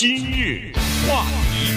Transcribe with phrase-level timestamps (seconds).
[0.00, 0.70] 今日
[1.08, 1.74] 话题，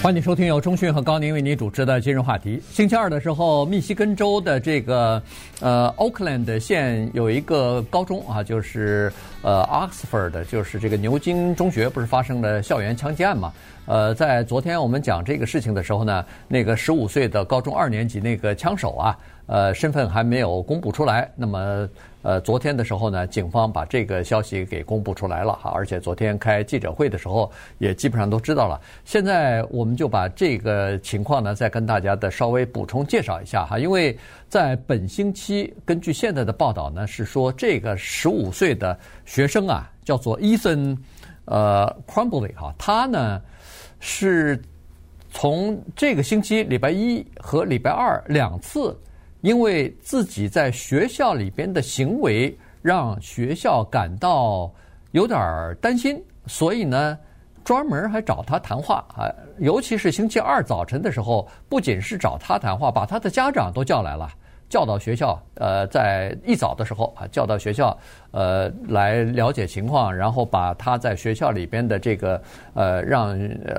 [0.00, 2.62] 欢迎收听由中讯和高宁为您主持的今日话题。
[2.70, 5.20] 星期二的时候，密西根州的这个
[5.58, 13.52] 呃 Oakland 县有一个高中啊，就是呃 Oxford，就是这个牛津中学，不是发生了校园枪击案嘛？
[13.86, 21.28] 呃，在昨天我们讲这个事情的时候呢，那个十五岁的高中二年级那个枪手啊，呃，身份还没有公布出来。
[21.34, 21.88] 那么。
[22.22, 28.80] 呃，昨天的时候呢，警方把这个消息给公布出来了哈，而且昨天开记者会的时候也基本上都知道了。
[29.04, 34.16] 现在我们就把这个情况呢，再跟大家的稍微补充介绍一下哈，因为
[34.48, 40.96] 在本星期，根据现在的报道呢，是说这个十五岁的学生啊，叫做 Ethan
[41.46, 43.42] 呃 Crumbley 哈，他呢
[43.98, 44.62] 是
[45.30, 48.96] 从这个星期礼拜一和礼拜二两次。
[49.42, 54.72] 因为自己在学校里边的行为让学校感到
[55.10, 57.18] 有点担心，所以呢，
[57.64, 59.26] 专门还找他谈话啊。
[59.58, 64.28] 尤其是星期二早晨的时候，不仅是找他谈话，把他的家长都叫来了，
[64.68, 67.98] 叫到学校，呃，在一早的时候啊，叫到学校，
[68.30, 72.40] 呃，来了解情况，然后把他在学校里边的这个
[72.74, 73.36] 呃让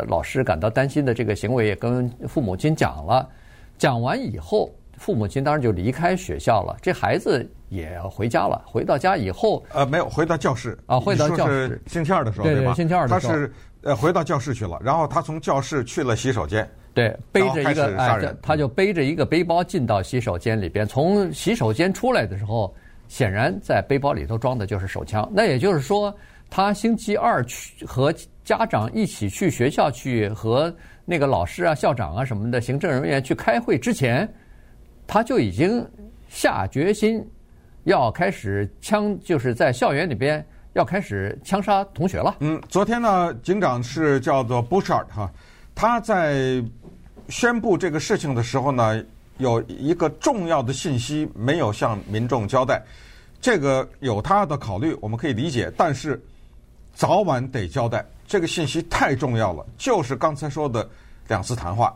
[0.10, 3.30] 老师感到担心的这个行为也跟父母亲讲了。
[3.78, 4.70] 讲完以后。
[5.04, 8.64] 父母亲当然就离开学校了，这孩子也回家了。
[8.66, 11.82] 回到家以后，呃，没有回到教室啊，回到教室。
[11.88, 12.74] 星期二的时候，对对吧？
[12.74, 20.88] 星期二的时候，他是呃回到教室去了，然后他从教室去了洗手间，对，背着一个哎，他就背着一个背包进到洗手间里边。
[20.88, 22.74] 从洗手间出来的时候，
[23.10, 25.30] 显然在背包里头装的就是手枪。
[25.34, 26.16] 那也就是说，
[26.50, 28.14] 他星期二去和
[28.46, 34.34] 家长一起去学校去和那个老师啊、校长啊什么的行政人员去开会之前。
[35.06, 35.86] 他就已经
[36.30, 37.26] 下决心
[37.84, 42.36] 要开始枪，就是在校园里边要开始枪杀同学了。
[42.40, 45.32] 嗯，昨天呢，警长是叫做 Bushard 哈，
[45.76, 46.64] 他在
[47.30, 49.04] 宣布这个事情的时候呢，
[49.38, 52.82] 有一个重要的信息没有向民众交代，
[53.40, 56.22] 这个有他的考虑，我们可以理解，但是
[56.94, 60.90] 早晚得交代，这个信息太重要了，就是刚才说的
[61.28, 61.96] 两次谈话。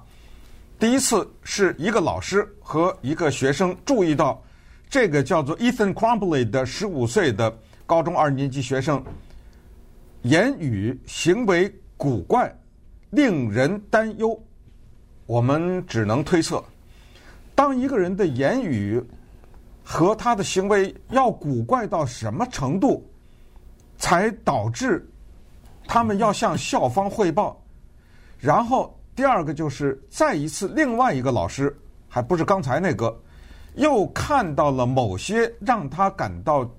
[0.80, 4.40] 第一次是一个老师和一个学生注意到
[4.88, 7.52] 这个叫做 Ethan Crumbly 的十五岁的
[7.88, 9.04] 高中二年级学生
[10.22, 12.56] 言语行为古怪，
[13.10, 14.40] 令人担忧。
[15.26, 16.64] 我们只能推测，
[17.56, 19.04] 当一个人的言语
[19.84, 23.04] 和他的行为要古怪到什么程度，
[23.98, 25.10] 才导致
[25.88, 27.60] 他们要向校方汇报，
[28.38, 28.94] 然后。
[29.18, 31.76] 第二个就是再一次，另外一个老师，
[32.08, 33.20] 还不是刚才那个，
[33.74, 36.70] 又看到了某些让他感到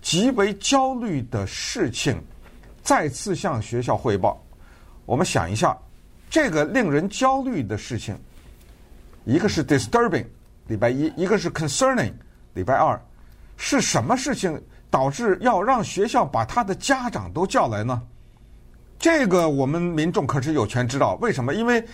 [0.00, 2.18] 极为焦虑的事情，
[2.82, 4.42] 再次向学校汇报。
[5.04, 5.76] 我们想一下，
[6.30, 8.18] 这个令人焦虑的事情，
[9.26, 10.24] 一个是 disturbing，
[10.68, 12.14] 礼拜一；一个是 concerning，
[12.54, 12.98] 礼拜二，
[13.58, 18.02] 是什么事情导致要让学校把他的家长都叫来呢？
[18.98, 21.54] 这个我们民众可是有权知道，为什么？
[21.54, 21.84] 因为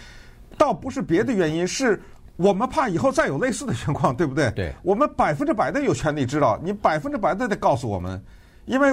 [0.56, 2.00] 倒不是别的原因，是
[2.36, 4.50] 我们怕以后再有类似的情况，对不对？
[4.52, 4.72] 对。
[4.82, 8.22] 我们百分之百的有权利知道，你百分之百的得告诉我们，
[8.66, 8.92] 因为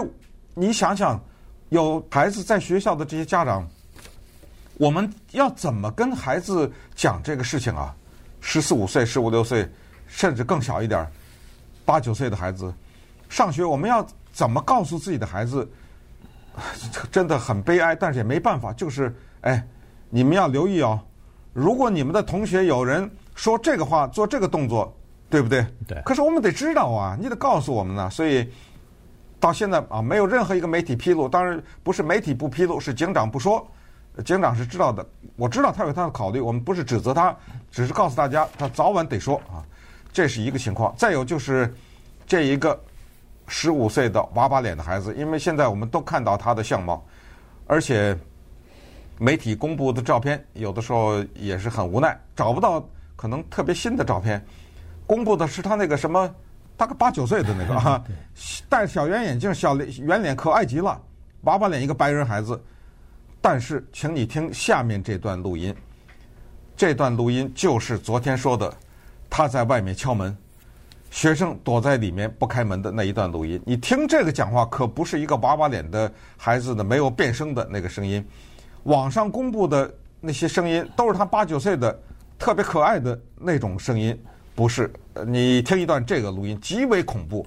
[0.56, 1.24] 你想想，
[1.70, 3.68] 有孩子在学校的这些家长，
[4.78, 7.96] 我们要怎么跟孩子讲这个事情啊？
[8.42, 9.70] 十四五岁、十五六岁，
[10.08, 11.06] 甚至更小一点，
[11.86, 12.74] 八九岁的孩子
[13.30, 15.70] 上学，我们要怎么告诉自己的孩子？
[17.12, 18.74] 真的很悲哀，但是也没办法。
[18.74, 19.66] 就是，哎，
[20.10, 21.00] 你们要留意哦。
[21.54, 24.96] 如果你们的同学有人说这个话、做这个动作，
[25.30, 25.66] 对不对？
[25.88, 26.02] 对。
[26.06, 28.10] 可是我们得知道啊，你得告诉我们呢。
[28.10, 28.48] 所以
[29.40, 31.28] 到现在啊，没有任何一个媒体披露。
[31.28, 33.66] 当然不是媒体不披露，是警长不说。
[34.26, 35.06] 警长是知道的，
[35.38, 36.40] 我知道他有他的考虑。
[36.40, 37.36] 我们不是指责他，
[37.72, 39.64] 只是告诉大家，他早晚得说啊。
[40.12, 40.94] 这是一个情况。
[40.98, 41.74] 再有就是
[42.28, 42.80] 这一个。
[43.50, 47.04] 十五岁的娃娃脸的孩子，因为现在我们都看到他的相貌，
[47.68, 48.18] 而且
[49.20, 54.42] 媒体公布的照片有的时候也是很无奈，找不到可能特别新的照片，
[55.06, 56.34] 公布的是他那个什么
[56.78, 58.02] 大概八九岁的那个 啊，
[58.70, 61.02] 戴小圆眼镜、小圆脸，可爱极了，
[61.42, 62.62] 娃娃脸一个白人孩子。
[63.42, 65.74] 但是，请你听下面这段录音，
[66.76, 68.74] 这段录音就是昨天说的，
[69.30, 70.38] 他在外面敲门。
[71.10, 78.24] 学生躲在里面不开门的那一段录音，你听这个讲话可不是一个娃娃脸的孩子的没有变声的那个声音，
[78.84, 79.92] 网上公布的
[80.22, 82.00] 那些声音都是他八九岁的
[82.38, 84.18] 特别可爱的那种声音，
[84.56, 84.92] 不是。
[85.28, 87.46] 你听一段这个录音，极为恐怖。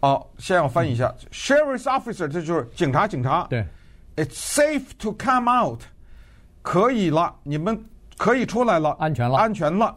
[0.00, 3.46] 哦，先要翻译一下，sheriff's officer 这就是警察，警察。
[3.50, 3.64] 对
[4.16, 5.80] ，It's safe to come out，
[6.62, 7.84] 可以了，你们
[8.22, 9.92] 可以出来了，安全了安全了。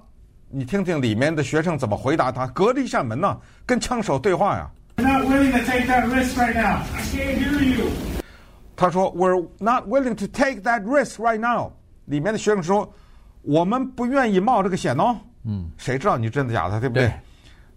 [0.50, 4.68] 你听听里面的学生怎么回答他，隔着一扇门呢，跟枪手对话呀。
[4.98, 6.82] We're not willing to take that risk right now.
[6.96, 7.86] I can't hear you.
[8.76, 11.74] 他说：“We're not willing to take that risk right now。”
[12.06, 12.92] 里面的学生说
[13.44, 17.06] ：“我们不愿意冒这个险哦。”嗯，谁知道你真的假的，对不对？
[17.06, 17.14] 对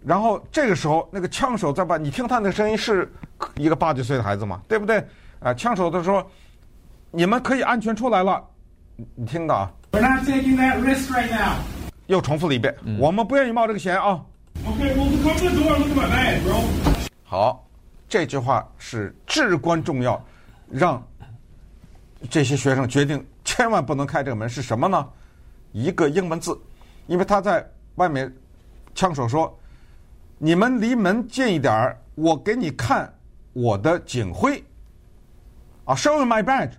[0.03, 3.13] 然后这个时候，那个枪手在把你听他那个声音是
[3.57, 5.07] 一个八九岁的孩子嘛，对不对？
[5.41, 6.27] 啊，枪手他说
[7.13, 8.43] ：“你们可以安全出来了。”
[9.15, 9.71] 你听到啊？
[9.91, 11.57] We're not taking that risk right now.
[12.07, 14.23] 又重复了一遍：“我们不愿意冒这个险啊。”
[14.67, 16.63] Okay, well, come to the door look at my bag, bro.
[17.25, 17.67] 好，
[18.09, 20.23] 这句话是至关重要，
[20.71, 21.03] 让
[22.29, 25.09] 这些学生决定千万不能开这个门是什么呢？
[25.73, 26.59] 一个英文字，
[27.07, 28.31] 因为他在外面，
[28.95, 29.59] 枪手说
[30.37, 33.11] ：“你们离门近一点儿，我给你看
[33.53, 34.63] 我的警徽。”
[35.85, 36.73] 啊，Show me my badge,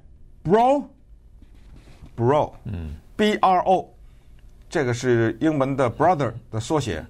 [0.44, 0.86] bro.
[2.20, 3.90] Bro，嗯，B R O，
[4.70, 7.06] 这个是英文的 brother 的缩写。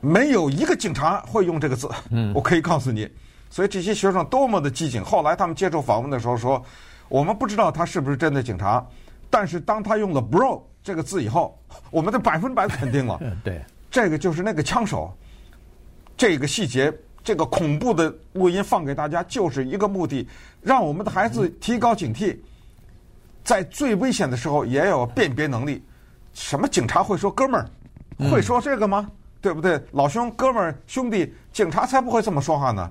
[0.00, 3.08] 没有一个警察会用这个字，嗯， 我可以告诉你。
[3.50, 5.02] 所以这些学生多么的机警。
[5.02, 6.62] 后来他们接受访问的时候说
[7.08, 8.84] ：“我们不知道他是不是真的警察，
[9.30, 11.58] 但是当他用了 ‘bro’ 这个字以后，
[11.90, 13.18] 我们都百分百肯定了。
[13.42, 13.60] ”对，
[13.90, 15.12] 这个就是那个枪手。
[16.16, 16.92] 这个细节，
[17.24, 20.28] 这个恐怖的录音放给大家，就是一个目的，
[20.60, 22.36] 让我们的孩子提高警惕，
[23.44, 25.84] 在最危险的时候也有辨别能力。
[26.32, 27.68] 什么警察会说“哥们儿”，
[28.30, 29.08] 会说这个吗？
[29.40, 29.80] 对不对？
[29.92, 32.90] 老兄、哥们儿、兄弟，警察才不会这么说话呢。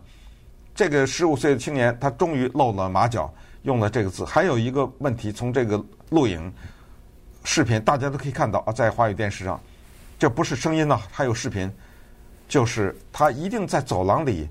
[0.76, 3.34] 这个十五岁的青年，他终于露了马脚，
[3.64, 4.24] 用了这个字。
[4.24, 6.54] 还有一个问题，从这个录影
[7.44, 9.60] 视频，大家都可以看到啊，在华语电视上，
[10.18, 11.72] 这不是声音呢，还有视频，
[12.48, 14.48] 就是他一定在走廊里，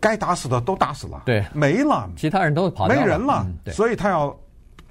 [0.00, 4.36] 该打死的都打死了，对，没了，其他人都跑掉了，没人了，嗯所以他要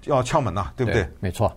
[0.06, 1.08] 要敲门呐、对不对？
[1.20, 1.56] 没错。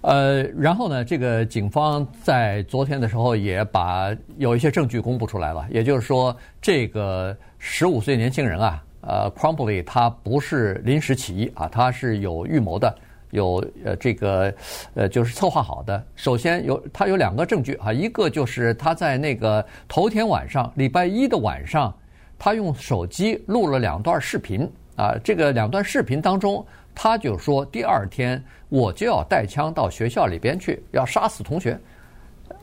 [0.00, 12.94] 呃，然后呢，这个警方在昨天的时候也把有一些证据公布出来了，也就是说，这个十五岁年轻人啊，呃，Crumbly 他不是临时起意啊，他是有预谋的，
[13.30, 14.54] 有呃这个
[14.92, 16.04] 呃就是策划好的。
[16.16, 21.90] 首先有他有两个证据啊，一个就是他在那个头天晚上，礼拜一的晚上，
[22.38, 26.64] 他用手机录了两段视频啊，这个两段视频当中。
[26.96, 31.76] 他就说，第二天我就要带枪到学校里边去，要杀死同学。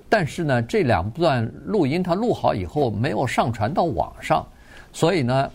[0.07, 4.47] 但是呢，这两段录音他录好以后没有上传到网上，
[4.93, 5.51] 所以呢，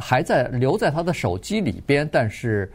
[0.00, 2.08] 还在留在他的手机里边。
[2.10, 2.68] 但是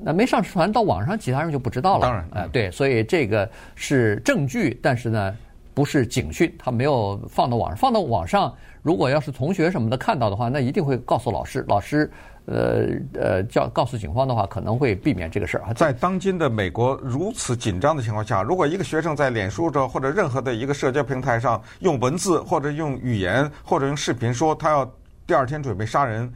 [0.00, 2.02] 那没上传到网上，其他人就不知道了。
[2.02, 5.36] 当然，哎，对，所以这个是证据，但是呢，
[5.74, 7.76] 不是警讯，他没有放到网上。
[7.76, 12.08] 放到网上，如果要是同学什么的看到的话，那一定会告诉老师，老师。
[12.46, 15.74] 呃呃，叫告诉警方的话，可能会避免这个事儿。
[15.74, 24.90] 在当今的美国如此紧张的情况下，如果一个学生在脸书上或者任何的一个社交平台上用文字或者用语言或者用视频说他要
[25.26, 26.32] 第二天准备杀人，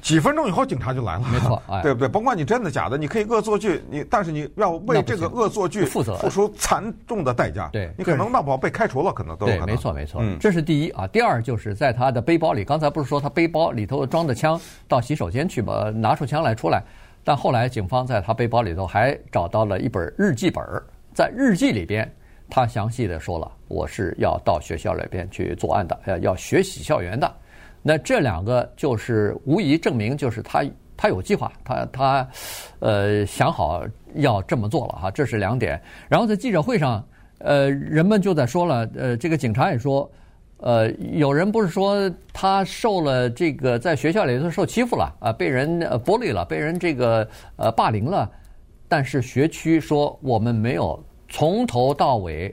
[0.00, 1.24] 几分钟以后警察就来了。
[1.32, 2.08] 没错， 哎、对不对？
[2.08, 7.68] 甭管你真的假的，你可以恶作剧，你但是你要为这个恶作剧负责，付出惨重的代价。
[7.72, 9.66] 对，你可能闹不好被开除了，可能都有可能。
[9.66, 10.20] 对，没错没错。
[10.22, 11.06] 嗯，这是第一啊。
[11.08, 15.90] 第二就是在他的背包里，刚才不是说他背包里头装的枪到洗手间去吗？
[15.90, 16.82] 拿出枪来出来，
[17.24, 20.64] 但后来警方在他背包里头还找到了一本日记本，
[21.12, 22.10] 在日记里边，
[22.48, 27.30] 他详细的说了，我是要到学校里边去作案的，要要学习校园的。
[27.82, 30.64] 那这两个就是无疑证明，就是他
[30.96, 32.28] 他有计划，他他
[32.80, 33.82] 呃想好
[34.14, 35.80] 要这么做了哈，这是两点。
[36.08, 37.02] 然后在记者会上，
[37.38, 40.10] 呃，人们就在说了，呃，这个警察也说，
[40.56, 48.28] 呃，有人不是说他受了这个在学校里头受欺负了啊，被人 bully 了，被人这个呃霸凌了，
[48.88, 52.52] 但是学区说我们没有从头到尾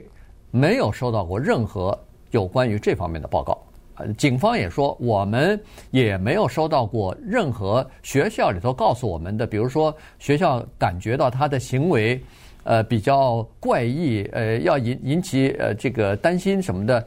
[0.52, 1.98] 没有收到过任何
[2.30, 3.60] 有关于这方面的报告。
[3.98, 5.58] 呃，警方也说，我们
[5.90, 12.20] 也没有收到过任何学校里头告诉我们的，比如说学校感觉到他的行为，
[12.64, 17.02] 呃，比较怪异，呃，要引引起呃这个担心什么的，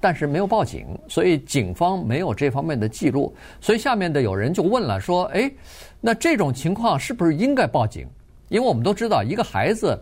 [0.00, 3.34] 但是没有报警，所以警方没有这方面的记录。
[3.60, 5.50] 所以下面的有人就问了，说，哎，
[6.00, 8.06] 那这种情况是不是应该报警？
[8.50, 10.00] 因为我们都知道，一个孩子，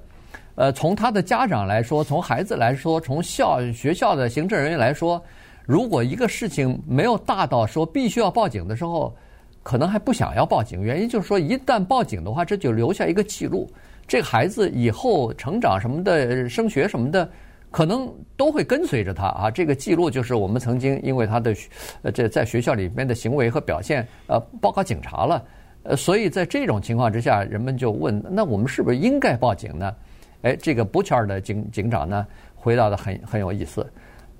[0.56, 5.22] 呃，从他的家长来说，从孩子来说，从校学校的行政人员来说。
[5.68, 9.14] 如果一个事情没有大到说必须要报警的时候，
[9.62, 10.80] 可能还不想要报警。
[10.80, 13.70] 原因就是说，一旦报警的话，这就留下一个记录。
[14.06, 17.28] 这个孩子以后成长什么的、升学什么的，
[17.70, 19.50] 可能都会跟随着他啊。
[19.50, 21.54] 这个记录就是我们曾经因为他的
[22.00, 25.44] 呃这在学校里面的行为和表现呃报告警察了，
[25.82, 29.94] 呃，所以在这种情况之下，人们就问：那我们是不是应该报警呢？
[30.40, 33.86] 哎，这个 Butcher 的警警长呢回答的很很有意思，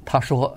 [0.07, 0.57] 他说：“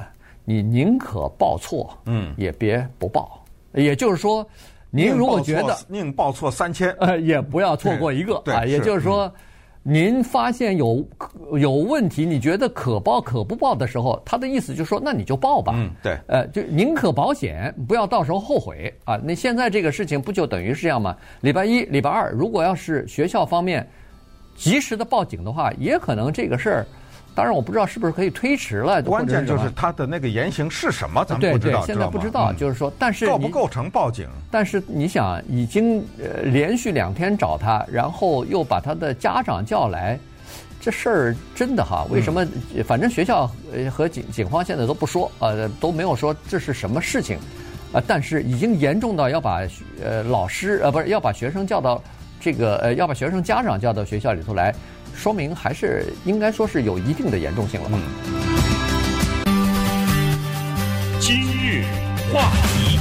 [0.51, 3.43] 你宁可报错，嗯，也别不报。
[3.74, 4.46] 也就是说，
[4.89, 8.65] 您如果觉得宁报错三千，呃，也不要错过一个啊。
[8.65, 9.25] 也就是说。
[9.27, 9.31] 嗯”
[9.84, 11.03] 您发现有
[11.53, 15.74] 有问题，你觉得可报可不报的时候，他的意思就是说，那你就报吧。
[15.75, 16.15] 嗯，对。
[16.27, 19.20] 呃，就宁可保险，不要到时候后悔啊。
[19.24, 21.17] 那现在这个事情不就等于是这样吗？
[21.39, 23.84] 礼拜一、礼拜二，如果要是学校方面
[24.55, 26.86] 及时的报警的话，也可能这个事儿。
[27.33, 29.01] 当然，我不知道是不是可以推迟了。
[29.03, 31.79] 关键就是他的那个言行是什么，咱们不知道。
[31.79, 34.27] 对对，现在不知道，就是说，但是构不构成报警？
[34.51, 40.19] 但是你想，已经呃连续两天找他，然后又把他的家长叫来，
[40.81, 42.05] 这事儿真的哈？
[42.09, 42.45] 为什么？
[42.85, 47.38] 反正学校呃和警警方现在都不说，呃都没有说这是什么事情，
[47.93, 49.61] 啊，但是已经严重到要把
[50.03, 52.03] 呃老师呃不是要把学生叫到
[52.41, 54.75] 这个呃要把学生家长叫到学校里头来。
[55.15, 57.99] 说明还是应该说是有一定的严重性了吧。
[61.19, 61.83] 今日
[62.33, 62.99] 话题，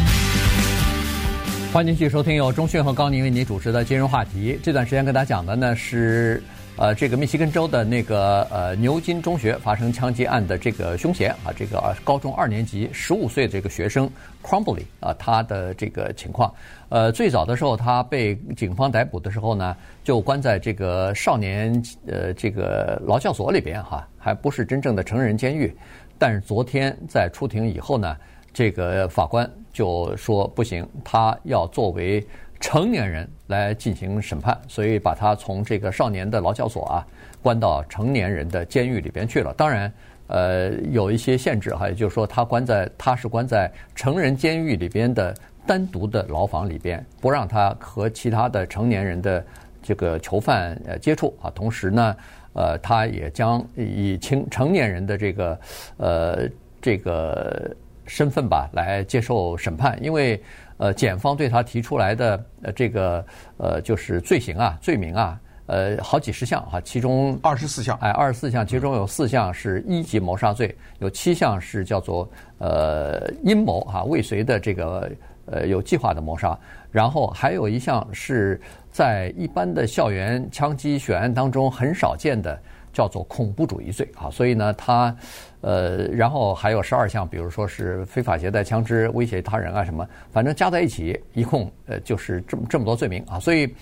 [1.72, 4.58] 欢迎继续收听由钟讯和高宁为您主持的今日话题。
[4.62, 6.42] 这段时间跟大家讲的呢是。
[6.80, 14.10] 呃，这个密西根州的那个呃牛津中学发生枪击案的这个凶嫌啊，这个高中二年级十五岁这个学生
[14.42, 16.50] Crumbley 啊，他的这个情况，
[16.88, 21.70] 呃，最早的时候他被警方逮捕的时候呢，就关在这个少年
[22.06, 25.76] 呃这个劳教所里边哈，还不是真正的成人监狱。
[26.18, 28.16] 但是昨天在出庭以后呢，
[28.54, 32.26] 这个法官就说不行，他要作为。
[32.60, 37.06] 成年人来进行审判，所以把他从这个少年的劳教所啊
[37.42, 39.52] 关到成年人的监狱里边去了。
[39.54, 39.90] 当然，
[40.26, 45.34] 呃，有一些限制哈，也就是说，他关在他是关在成人监狱里边的
[45.66, 49.42] 单独的牢房里边，不让他和其他的成年人的
[49.82, 51.50] 这个囚犯呃接触啊。
[51.54, 52.14] 同时呢，
[52.52, 55.60] 呃，他也将以青成年人的这个
[55.96, 56.48] 呃
[56.82, 57.74] 这个
[58.04, 60.38] 身份吧来接受审判，因为。
[60.80, 63.22] 呃，检方对他提出来的呃这个
[63.58, 75.12] 呃就是罪行啊、罪名啊，呃好几十项哈，其中二十四项，哎，二十四项，其中有四项是一级谋杀罪，有七项是叫做呃阴谋哈，未遂的这个
[75.44, 76.58] 呃有计划的谋杀，
[76.90, 78.58] 然后还有一项是
[78.90, 82.58] 在一般的校园枪击血案当中很少见的。
[82.92, 85.14] 叫做恐怖主义罪啊，所以呢，他
[85.60, 93.38] 呃，然后还有十二项，比如说是非法携带枪支、威胁他人啊什么，反正加在一起，一共呃就是这么这么多罪名啊。
[93.38, 93.72] 所以，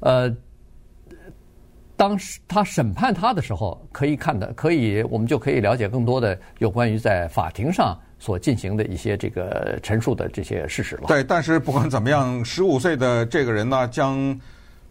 [0.00, 0.34] 呃，
[1.96, 11.02] 当时他审判他的时候，可以看的，可以我们就可以了解更多的有关于在法庭上所进行的一些这个陈述的这些事实了。
[11.08, 14.40] 对，但是不管怎么样，十五岁的这个人呢，将。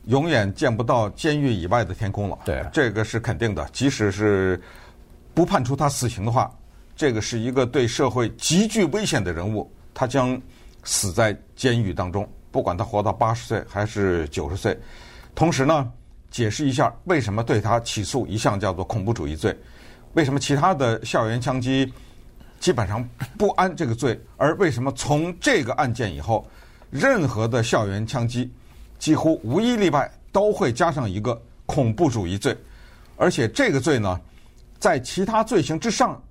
[0.09, 2.39] 永远见不到监狱以外的天空了。
[2.43, 3.67] 对，这个是肯定的。
[3.71, 4.59] 即使是
[5.35, 6.51] 不判处他死刑的话，
[6.95, 10.41] 这个是一个对社会极具危险的人物，他将
[10.83, 14.75] 死在监狱当中，不管他活到八十岁还是九十岁。
[15.35, 15.91] 同时呢，
[16.31, 19.55] 解释一下为什么对他起诉一项叫做恐怖主义罪，
[20.13, 21.93] 为什么其他的校园枪击
[22.59, 26.49] 基本上不安这个罪，而为什么从这个案件以后，
[26.89, 28.51] 任何的校园枪击。
[28.99, 32.55] 几乎无一例外都会加上一个恐怖主义罪，
[33.15, 34.19] 而且这个罪呢，
[34.77, 36.21] 在其他罪行之上，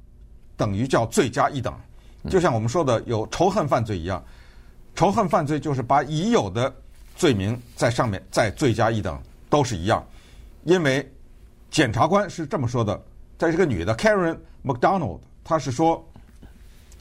[0.57, 1.75] 等于叫罪加一等。
[2.29, 4.23] 就像我们说的有仇恨犯罪一样，
[4.95, 6.73] 仇恨犯罪就是把已有的
[7.17, 10.05] 罪名在上面再罪加一等，都是一样。
[10.65, 11.11] 因为
[11.71, 13.01] 检察官是这么说的，
[13.39, 16.07] 在这个女的 Karen McDonald，她是说，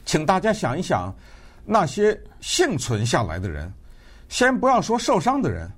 [0.04, 1.14] 请大家想一想，
[1.64, 3.70] 那些幸存下来的人。
[4.28, 5.70] 先不要说受伤的人，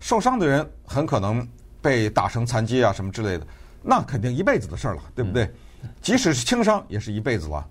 [0.00, 1.46] 受伤的人很可能
[1.82, 3.46] 被打成残疾啊什么之类的，
[3.82, 5.50] 那肯定一辈子的事儿了，对不对？
[6.00, 7.68] 即使是轻伤，也是一辈子了。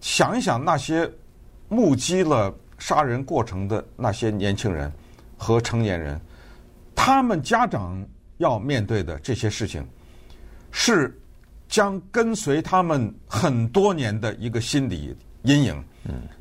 [0.00, 1.10] 想一想那些
[1.68, 4.92] 目击了杀人过程的那些年轻人
[5.36, 6.20] 和成年人，
[6.94, 8.04] 他们家长
[8.38, 9.86] 要面对的这些事情，
[10.70, 11.20] 是
[11.68, 15.84] 将跟随他们很多年的一个心理阴影、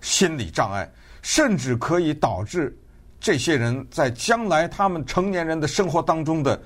[0.01, 0.89] 心理障碍，
[1.21, 2.77] 甚至可以导致。
[3.23, 6.61] 这些人在将来他们成年人的生活当中的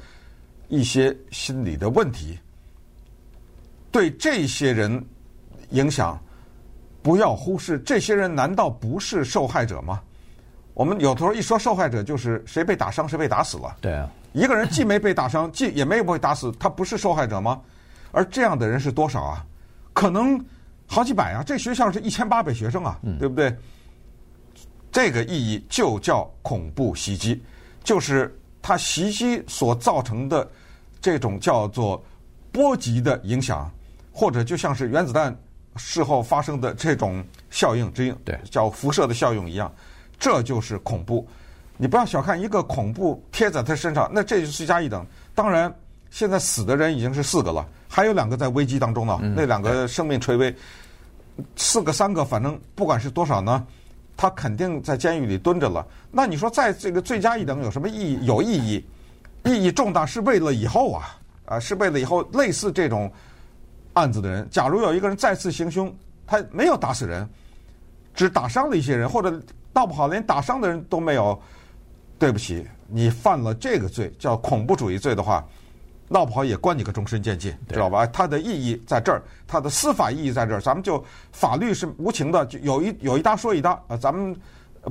[0.70, 2.40] 一些心理的问题，
[3.92, 5.06] 对这些人
[5.70, 6.20] 影响，
[7.04, 7.78] 不要忽视。
[7.82, 10.02] 这些人难道不是受害者吗？
[10.74, 13.78] 我们有时候一说受害者，就是谁被打伤，谁被打死了。
[13.80, 17.62] 对啊，一个人既没被打伤，既也没有被打死，他不是受害者吗？
[18.12, 19.46] 而这样的人是多少啊？
[19.94, 20.44] 可能
[20.88, 21.44] 好几百啊！
[21.46, 23.56] 这学校是一千八百学生啊，对不对？
[24.98, 27.40] 这个意义就叫恐怖袭击，
[27.84, 30.50] 就是它袭击所造成的
[31.00, 32.04] 这种叫做
[32.52, 33.72] 波及的影响，
[34.12, 35.38] 或者就像是原子弹
[35.76, 39.72] 事后发生的这种效应之应，对，叫辐射的效应一样，
[40.18, 41.28] 这就是恐怖。
[41.78, 45.06] 你不要小看一个恐怖贴在他身上，那这就是罪加一等。
[45.36, 45.72] 当然，
[46.10, 50.56] 现在死的人已经是四个了，还有两个在危机当中呢，那两个生命垂危，
[51.56, 53.64] 四个三个，反正不管是多少呢。
[54.18, 55.86] 他肯定在监狱里蹲着了。
[56.12, 58.26] 那你说，在这个罪加一等有什么意义？
[58.26, 58.84] 有意义，
[59.46, 63.10] 意义重大，是为了以后啊，啊，是为了以后类似这种
[63.94, 65.96] 案子的人，假如有一个人再次行凶，
[66.26, 67.30] 他没有打死人，
[68.16, 69.40] 只打伤了一些人，或者
[69.72, 71.40] 闹不好连打伤的人都没有，
[72.18, 75.46] 对不起，你犯了这个罪，叫恐怖主义罪的话。
[76.10, 78.08] 闹不好也关你个终身监禁，知道吧？
[78.08, 80.62] 它的意义在这儿，它的司法意义在这儿。
[80.62, 83.98] 咱们就法律是无情的，就有一有一搭说一搭啊。
[83.98, 84.36] 咱们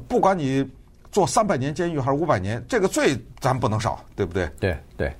[0.07, 0.69] 不管你
[1.11, 4.47] 坐三百年监狱还是五百年，这个罪咱不能少，对不对？
[4.61, 5.13] 对对。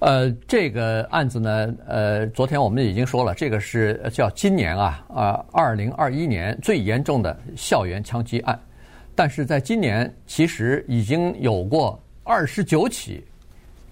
[0.00, 8.58] 呃，这个案子呢，呃，昨天我们已经说了，这个是叫今年啊啊，二零二一年最严重的校园枪击案。
[9.14, 13.22] 但是在今年，其实已经有过二十九起。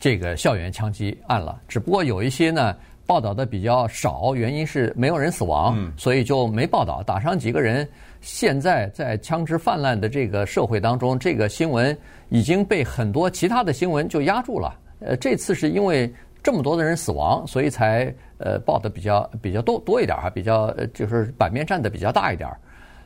[0.02, 2.74] 这个校园枪击案了，只不过有一些呢
[3.06, 7.04] 报道的比较少，原因是没有人死亡，嗯、所以就没报道。
[7.04, 7.88] 打伤几个人，
[8.20, 11.96] 现在在枪支泛滥的这个社会当中，这个新闻
[12.30, 14.76] 已经被很多其他的新闻就压住了。
[14.98, 22.58] 呃，这次是因为这么多的人死亡，所以才呃报的比较比较多多一点哈，比较就是版面占的比较大一点儿。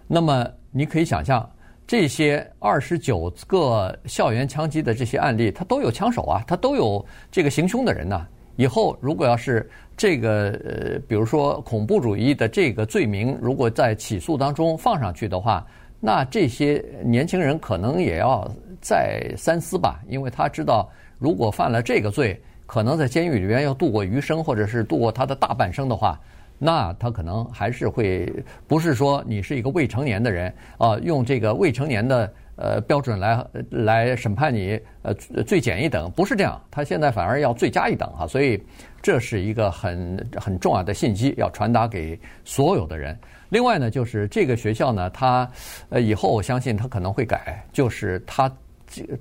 [0.06, 1.46] 那么你可以想象。
[1.86, 8.26] 这些二十九个校园枪击的这些案例，他都有枪手啊，他都有这个行凶的人呐。
[8.56, 15.64] 以后如果要是这个呃，比如说恐怖主义的这个罪名，如果在起诉当中放上去的话，
[16.00, 18.50] 那这些年轻人可能也要
[18.80, 26.18] 再三思吧，因为他知道，如果犯了这个罪，可能在监狱里边要度过余生，或者是度过他的大半生的话。
[26.58, 28.32] 那他可能还是会
[28.66, 38.58] 不是说你是一个未成年的人啊，用这个未成年的呃标准来来审判你呃最减一等，不是这样，他现在反而要罪加一等啊，所以
[39.02, 43.18] 这是一个很很重要的信息要传达给所有的人。
[43.50, 45.48] 另外呢，就是这个学校呢，它
[45.90, 48.50] 呃以后我相信它可能会改，就是它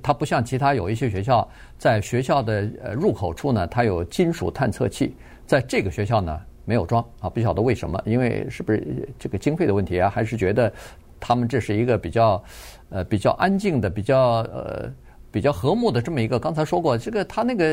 [0.02, 1.45] 它不像其他有一些学校，
[1.78, 5.13] 在学校的呃入口处呢，它有金属探测器，
[5.45, 6.39] 在这个学校呢。
[6.65, 8.01] 没有装啊，不晓得为什么？
[8.06, 10.10] 因为是不是这个经费的问题啊？
[10.10, 10.71] 还是觉得
[11.19, 12.43] 他们这是一个比较
[12.89, 14.19] 呃比较安静的、比较
[14.51, 14.91] 呃
[15.32, 16.39] 比较和睦的这么一个？
[16.39, 17.65] 刚才说过，这个他那个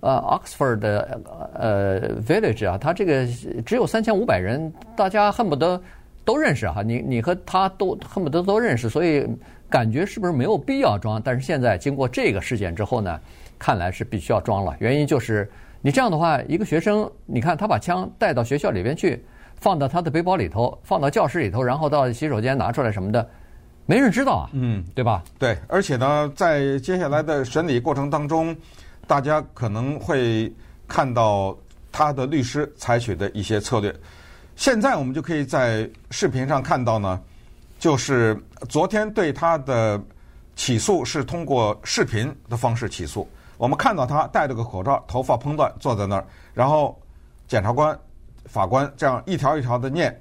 [0.00, 1.20] 呃 Oxford 的
[1.52, 3.26] 呃 Village 啊，他这个
[3.64, 5.80] 只有三千五百人，大家恨不得
[6.24, 6.82] 都认识哈。
[6.82, 9.26] 你你和他都恨不得都认识，所以
[9.68, 11.20] 感觉是不是没有必要装？
[11.22, 13.20] 但是现在经过这个事件之后呢，
[13.58, 14.74] 看来是必须要装了。
[14.78, 15.50] 原因就是。
[15.84, 19.22] 你这样的话，一个学生，你看他把枪带到学校里边去，
[19.60, 23.28] 放到他的背包里头，放到教室里头，然后到洗手间拿出来什么的，
[23.84, 25.22] 没人知道啊，嗯，对吧？
[25.38, 28.56] 对，而且呢，在接下来的审理过程当中，
[29.06, 30.50] 大家可能会
[30.88, 31.54] 看到
[31.92, 33.94] 他的律师采取的一些策略。
[34.56, 37.20] 现在我们就可以在视频上看到呢，
[37.78, 38.34] 就是
[38.70, 40.02] 昨天对他的
[40.56, 43.28] 起诉是通过视频的方式起诉。
[43.56, 47.00] 我们看到他戴着个口罩，头发蓬乱，坐在那儿，然后
[47.46, 47.96] 检察官、
[48.46, 50.18] 法官这样一条一条的念，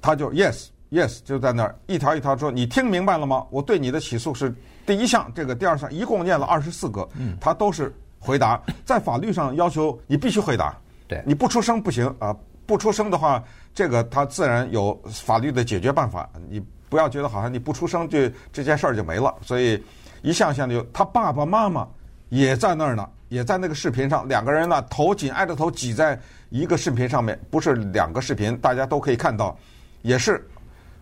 [0.00, 3.44] 他就 yes yes 就在那儿一条一条说：“你听明白了吗？
[3.50, 4.54] 我对你的起诉是
[4.86, 7.08] 第一项，这个第二项，一共念了二十四个，
[7.40, 8.60] 他都是回答。
[8.84, 10.76] 在法律上要求你必须回答，
[11.08, 12.36] 对，你不出声不行啊！
[12.66, 13.42] 不出声的话，
[13.74, 16.28] 这个他自然有法律的解决办法。
[16.48, 19.34] 你不要觉得好像你不出声就这件事儿就没了。
[19.42, 19.82] 所以
[20.22, 21.88] 一项项的，他爸爸妈妈。
[22.28, 26.18] 也在那儿呢，也在那个视频上，两个人呢头紧挨着头挤在
[26.50, 29.56] 一个视频上面，不是两个视频，大家都可以看到，
[30.02, 30.44] 也是，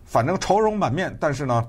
[0.05, 1.67] 反正愁容满面，但是呢，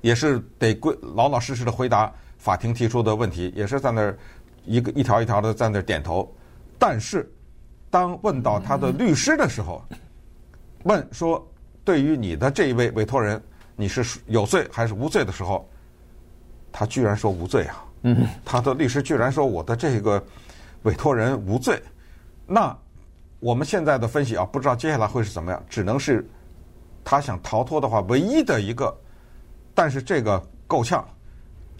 [0.00, 4.18] 也是得归老老实实的回答法庭提出的问题，也是在那儿
[4.64, 6.30] 一个一条一条的在那儿点头，
[6.78, 7.30] 但是
[7.90, 9.82] 当问到他的律师的时候，
[10.84, 11.46] 问说
[11.84, 13.42] 对于你的这一位委托人，
[13.76, 15.66] 你是有罪还是无罪的时候，
[16.70, 17.84] 他居然说无罪啊。
[18.02, 20.22] 嗯，他的律师居然说我的这个
[20.82, 21.82] 委托人无罪，
[22.46, 22.76] 那
[23.40, 26.28] 我们现在的分析啊，不知道接下来会是怎么样，只能是
[27.04, 28.96] 他想逃脱的话，唯一的一个，
[29.74, 31.06] 但是这个够呛，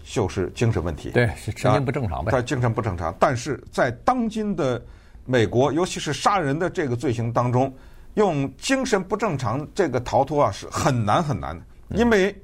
[0.03, 4.81] 就是精神问题，对，是神经不正常呗，他精神不正常，但是在当今的
[5.25, 7.73] 美国，尤其是杀人的这个罪行当中，
[8.15, 11.63] 用精神不正常这个逃脱啊是很难很难的，
[11.95, 12.35] 因为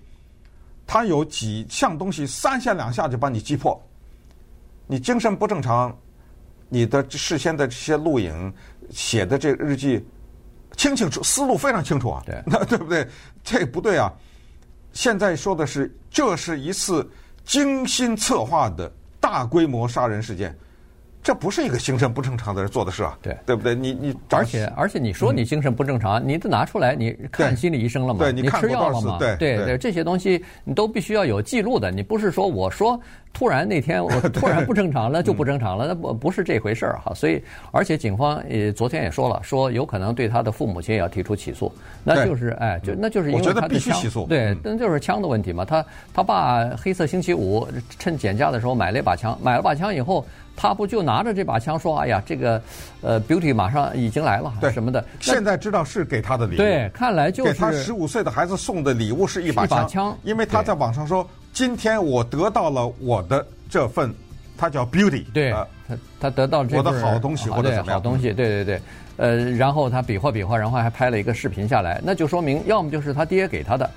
[0.87, 3.81] 他有几项东西三下两下就把你击破。
[4.87, 5.97] 你精神不正常，
[6.69, 8.53] 你的事先的这些录影
[8.91, 10.05] 写的这日记
[10.77, 13.07] 清清楚，思路非常清楚啊，对， 那对不对？
[13.43, 14.13] 这不对啊！
[14.93, 17.09] 现在说的是，这是一次
[17.43, 20.55] 精心策划的大规模杀人事件。
[21.25, 23.73] 这不是一个精神不正常的人做的事啊，对对不对？
[23.73, 28.29] 你你而且而且你说你精神不正常，你得拿出来，你看心理医生了吗？
[28.29, 29.17] 你吃药了吗？
[29.17, 31.89] 对对对，这些东西你都必须要有记录的。
[31.89, 33.01] 你不是说我说
[33.35, 37.13] 突然那天 我突然不正常了就不正常了，那不不是这回事儿哈。
[37.13, 41.71] 所以而且警方也昨天也说了，说有可能对他的父母亲也要提出起诉，
[42.03, 45.65] 那就是哎就那就是因为他的枪，对，那就是枪的问题嘛。
[45.65, 47.67] 他他爸黑色星期五
[47.99, 50.25] 趁减价的时候买了一把枪，买了把枪以后。
[50.57, 52.61] 他不就拿着这把枪说：“哎呀，这个，
[53.01, 56.57] 呃，Beauty 马上已经来了，对什么的。”现在知道是给他的礼物。
[56.57, 59.77] 对，看来就是给他十五岁的孩子送的礼物是一把枪。
[59.79, 64.13] 一把枪，因为他在网上说：“今天我得到了我的这份，
[64.57, 65.51] 他叫 Beauty。”对，
[65.87, 67.97] 他他得到这我的好东西或者怎么样？
[67.97, 68.81] 好东西，对对对，
[69.15, 73.89] 呃，然后他比划比划，然后还拍了一个视频下来，那就说明要么就是他爹给他的，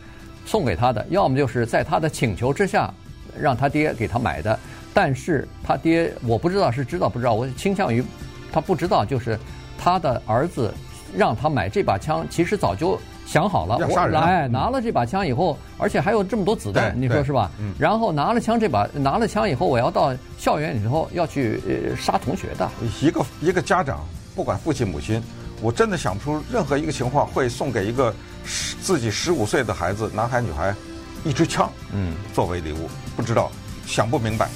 [0.47, 2.95] 送给他的，要么就是在他的请求之下，
[3.37, 4.57] 让他爹给他买的。
[4.95, 8.05] 但是他爹，我不知道是知道不知道，我倾向于
[8.53, 9.37] 他不知道，就是
[9.77, 10.73] 他的儿子
[11.13, 12.97] 让他买这把枪，其实早就
[13.29, 13.77] 想好了。
[13.87, 17.51] 我来拿了这把枪以后，而且还有这么多子弹，你说是吧？
[17.79, 21.61] 然后拿了枪这把拿了枪以后，我要到校园里头要去
[21.95, 22.69] 杀同学的。
[23.03, 24.01] 一个一个家长，
[24.35, 25.23] 不管父亲母亲，
[25.61, 28.15] 我真的想不出任何一个情况会送给一个
[28.47, 30.75] 十自己十五岁的孩子，男孩女孩，
[31.23, 33.51] 一支枪，嗯，作为礼物，不知道，
[33.85, 34.49] 想不明白。